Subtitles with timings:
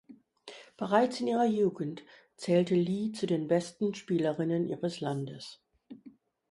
[0.77, 2.01] Bereits in ihrer Jugend
[2.35, 5.61] zählte Li zu den besten Spielerinnen ihres Landes.